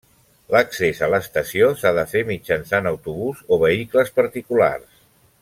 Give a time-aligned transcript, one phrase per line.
[0.53, 4.91] L'accés a l'estació s'ha de fer mitjançant autobús o vehicles particulars.